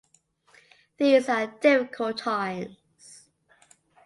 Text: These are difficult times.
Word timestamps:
These 0.97 1.29
are 1.29 1.45
difficult 1.45 2.17
times. 2.17 3.29